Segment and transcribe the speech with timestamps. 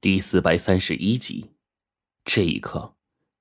[0.00, 1.50] 第四百三十一集，
[2.24, 2.94] 这一刻，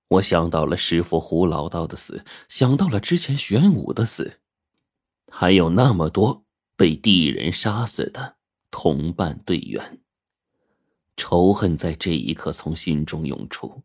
[0.07, 4.39] 我想到了师傅胡老道的死，想到了之前玄武的死，
[5.31, 8.38] 还有那么多被地人杀死的
[8.71, 10.01] 同伴队员。
[11.15, 13.84] 仇恨在这一刻从心中涌出，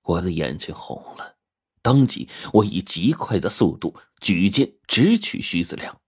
[0.00, 1.36] 我的眼睛红了。
[1.82, 6.00] 当即，我以极快的速度举剑直取徐子良。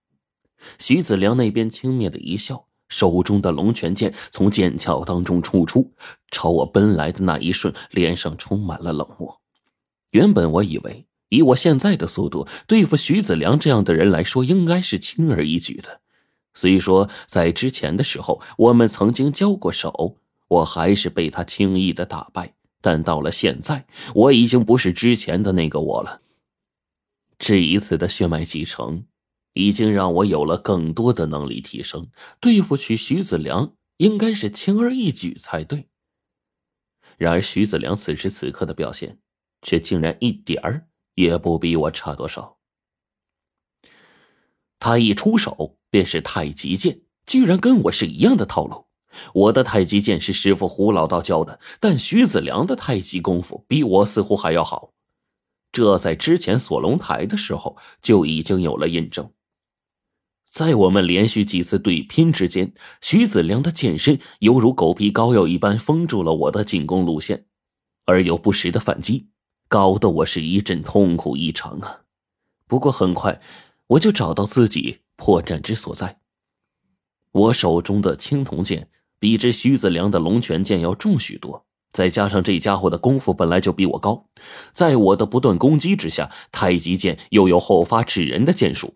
[0.79, 2.68] 徐子良那边轻蔑的一笑。
[2.89, 5.93] 手中的龙泉剑从剑鞘当中冲出，
[6.29, 9.39] 朝我奔来的那一瞬，脸上充满了冷漠。
[10.11, 16.01] 原本我以为，以我现在的速度，对付徐子良这样的人来说，应该是轻而易举的。
[16.53, 22.55] 虽说在之前的时候，我们曾经交过手，我还是被他轻易的打败。
[22.81, 23.85] 但到了现在，
[24.15, 26.21] 我已经不是之前的那个我了。
[27.37, 29.03] 这一次的血脉继承。
[29.53, 35.87] 已经让我有了更多的能力提升，对付去徐子良应该是轻而易举才对。
[37.17, 39.19] 然而徐子良此时此刻的表现，
[39.61, 42.57] 却竟然一点儿也不比我差多少。
[44.79, 48.85] 他一出手便是太极剑，居然跟我是一样的套路。
[49.33, 54.93] 我的太极剑是师傅胡老道教的，但徐子良的太极功夫比我似乎还要好，
[55.71, 59.29] 这在之前锁龙台的时候就已经有了印证。
[60.59, 67.45] 在我们连续几次对拼之间，徐子良的剑身犹如狗皮膏药一般封住了我的进攻路线，
[68.03, 69.29] 而又不时的反击，
[69.69, 72.01] 搞得我是一阵痛苦异常啊！
[72.67, 73.39] 不过很快，
[73.87, 76.19] 我就找到自己破绽之所在。
[77.31, 84.27] 我手中的青铜剑比之徐子良的龙泉剑要重许多，再加上这家伙的功夫本来就比我高，
[84.73, 88.95] 在我的不断攻击之下，太极剑又有后发制人的剑术。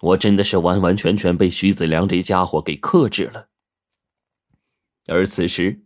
[0.00, 3.48] 我真的是完完全全被徐子良这家伙给克制了。
[5.06, 5.82] 而此时，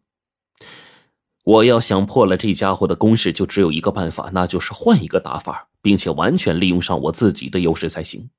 [1.45, 8.31] 我要想破了这家伙的攻势，就只有一个办法，那就是换一个打法，并且完全利用上我自己的优势才行。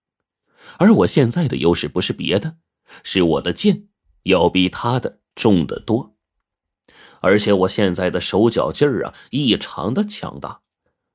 [0.78, 2.58] 而我现在的优势不是别的，
[3.04, 3.88] 是我的剑
[4.24, 6.16] 要比他的重得多，
[7.22, 10.62] 而且我现在的手脚劲儿啊异常的强大。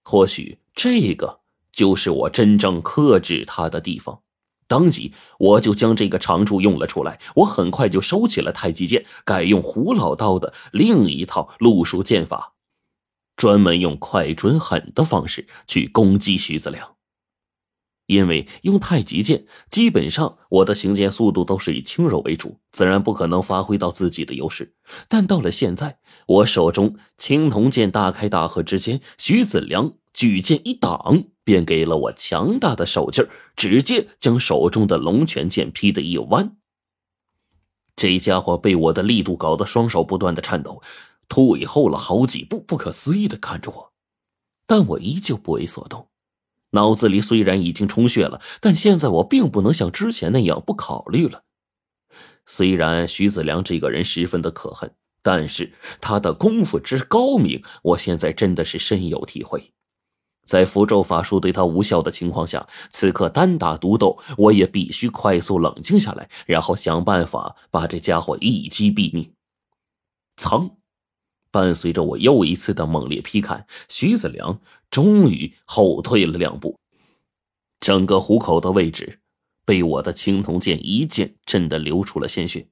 [0.03, 1.41] 或许这个
[1.71, 4.23] 就是我真正克制他的地方。
[4.69, 7.19] 当即，我就将这个长处用了出来。
[7.37, 12.53] 我很快就收起了太极剑，改用胡老道的另一套路数剑法，
[13.35, 16.95] 专门用快、准、狠的方式去攻击徐子良。
[18.07, 24.75] 因为用太极剑，基本上我的行剑速度都是以轻柔为主，自然不可能发挥到自己的优势。
[25.09, 31.29] 但到了现在，我手中青铜剑大开大合之间，徐子良举剑一挡。
[31.49, 36.59] 便给了我强大的手劲儿，直接将手中的龙泉剑劈得一弯。
[37.97, 40.83] 这家伙被我的力度搞得双手不断的颤抖，
[41.27, 43.93] 退后了好几步，不可思议的看着我。
[44.67, 46.11] 但我依旧不为所动，
[46.73, 51.45] 脑子里虽然已经充血了，但现在我并不能像之前那样不考虑了。
[52.45, 59.73] 虽然徐子良这个人十分的可恨，但是他的功夫之高明，我现在真的是深有体会。
[60.49, 69.31] 在符咒法术对他无效的情况下，此刻单打独斗，我也必须快速冷静下来，然后想办法把这家伙一击毙命。
[70.39, 70.71] 噌！
[71.51, 74.59] 伴随着我又一次的猛烈劈砍，徐子良
[74.91, 76.79] 终于后退了两步，
[77.79, 79.21] 整个虎口的位置
[79.67, 82.69] 被我的青铜剑一剑震得流出了鲜血。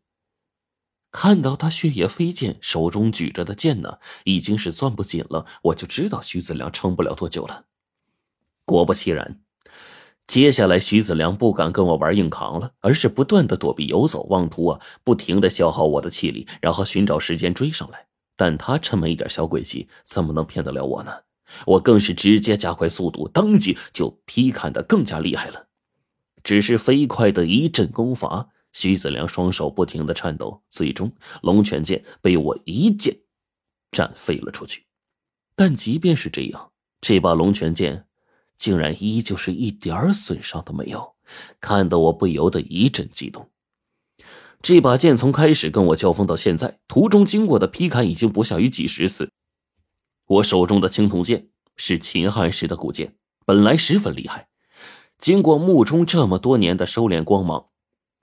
[1.16, 5.46] 看到他血液飞溅，手中举着的剑呢，已经是攥不紧了。
[5.62, 7.64] 我就知道徐子良撑不了多久了。
[8.66, 9.40] 果不其然，
[10.26, 18.08] 接下来徐子良不敢跟我玩硬扛了，而是不断的躲避游走，妄图啊不停的消耗我的气力，然后寻找时间追上来。
[18.36, 21.10] 但他这么一点小诡计，怎么能骗得了我呢？
[21.64, 25.68] 我更是直接加快速度，当即就劈砍的更加厉害了。
[26.44, 28.50] 只是飞快的一阵功法。
[28.78, 31.10] 徐子良双手不停的颤抖，最终
[31.40, 33.16] 龙泉剑被我一剑
[33.90, 34.84] 斩飞了出去。
[35.54, 38.06] 但即便是这样，这把龙泉剑
[38.58, 41.14] 竟然依旧是一点损伤都没有，
[41.58, 43.48] 看得我不由得一阵激动。
[44.60, 49.32] 这把剑从开始跟我交锋到现在，途中经过的劈砍已经不下于几十次。
[50.26, 53.16] 我手中的青铜剑是秦汉时的古剑，
[53.46, 54.48] 本来十分厉害，
[55.18, 57.68] 经过墓中这么多年的收敛光芒。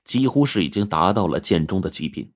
[0.06, 2.32] 几乎是已经达到了剑中的极品，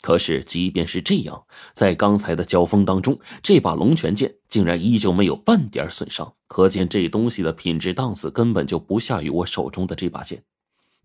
[0.00, 10.42] 可是即便是这样，在刚才的交锋当中，这把龙泉剑竟然依旧没有半点损伤，可见这东西的品质档次根本就不下于我手中的这把剑。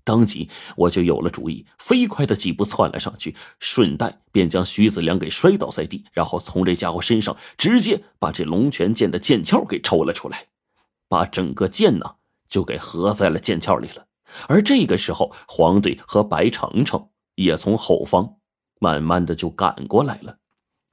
[0.04, 10.48] 当即我就有了主意，飞快的几步窜了上去，顺带便将徐子良给摔倒在地，然后从这家伙身上直接把这龙泉剑的剑鞘给抽了出来，
[11.10, 12.16] 把整个剑呢
[12.48, 14.07] 就给合在了剑鞘里了。
[14.48, 18.38] 而这个时候，黄队和白程程也从后方
[18.80, 20.38] 慢慢的就赶过来了。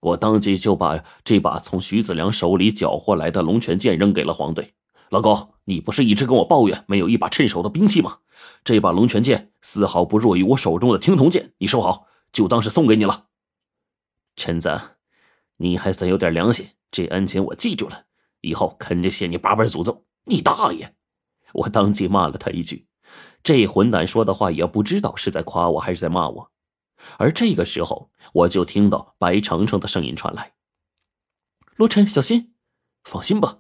[0.01, 4.75] 我当即就把这把从徐子良手里缴获来的龙泉剑扔给了黄队。
[5.11, 8.19] 老高，你不是一直跟我抱怨没有一把趁手的兵器吗？
[8.65, 13.27] 这把龙泉剑丝毫不弱于我手中的青铜剑，你收好，就当是送给你了。
[14.37, 14.81] 陈子，
[15.59, 18.07] 你还算有点良心，这恩情我记住了，
[18.41, 20.05] 以后肯定谢你八辈祖宗。
[20.25, 20.95] 你大爷！
[21.55, 22.87] 我当即骂了他一句。
[23.45, 26.51] 这混蛋说的话也不知道是在夸我还是在骂我。
[27.19, 30.55] 而这个时候，我就听到白程程的声音传来
[31.77, 32.55] ：“罗晨，小心！
[33.05, 33.59] 放心吧。”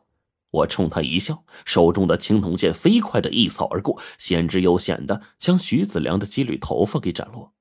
[0.50, 7.52] 我冲他一笑，手中的青铜剑飞快的一扫而过，险之又险的将徐子良的几缕头发给斩落。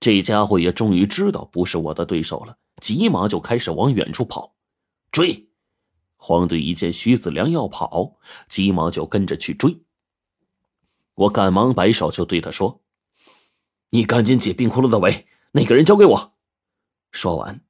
[0.00, 4.56] 这家伙也终于知道不是我的对手了，急忙就开始往远处跑。
[5.12, 5.48] 追！
[6.16, 8.16] 黄队一见徐子良要跑，
[8.48, 9.84] 急忙就跟着去追。
[11.14, 12.82] 我赶忙摆手，就对他说。
[13.90, 16.34] 你赶紧解冰窟窿的围，那个人交给我。
[17.10, 17.62] 说完，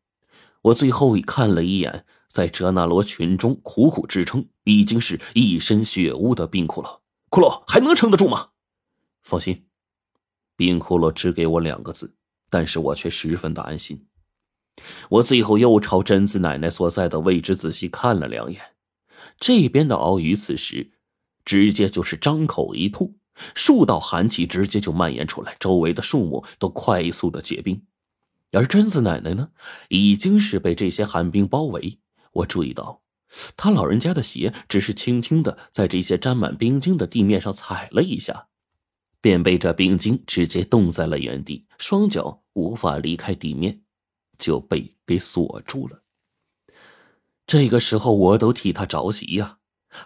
[0.62, 8.50] 我最后看了一眼在哲那罗群中苦苦支撑、已经是一身血污的冰窟窿，骷髅还能撑得住吗？
[9.24, 9.66] 放心，
[10.54, 12.14] 冰窟窿只给我两个字，
[12.48, 14.06] 但是我却十分的安心。
[15.10, 18.60] 我最后又朝贞子奶奶所在的位置仔细看了两眼，
[19.38, 20.92] 这边的鳌鱼此时
[21.44, 23.18] 直接就是张口一吐。
[23.54, 27.82] 数道寒气直接就蔓延出来，周围的树木都快速的结冰，
[28.52, 29.50] 而贞子奶奶呢，
[29.88, 31.98] 已经是被这些寒冰包围。
[32.32, 33.02] 我注意到，
[33.56, 38.48] 她老人家的鞋只是轻轻的在这些沾满冰晶的地面上踩了一下，
[39.20, 43.82] 便被这冰晶直接冻在了原地，双脚无法离开地面，
[44.38, 46.02] 就被给锁住了。
[47.46, 49.58] 这个时候，我都替她着急呀。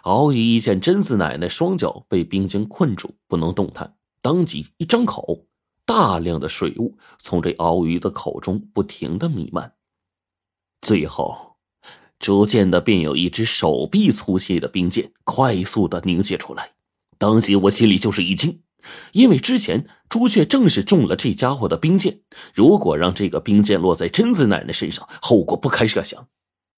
[0.03, 5.45] 敖宇一见贞子奶奶双脚被冰晶困住，不能动弹，当即一张口，
[5.85, 9.73] 大量的水雾从这敖宇的口中不停的弥漫，
[10.81, 11.55] 最后，
[12.19, 16.73] 逐渐的便有一只手臂粗细的冰剑快速的凝结出来。
[17.17, 18.61] 当即我心里就是一惊，
[19.13, 22.21] 因为之前朱雀正是中了这家伙的冰剑，
[22.53, 26.27] 如果让这个冰剑落在贞子奶奶身上，后果不堪设想。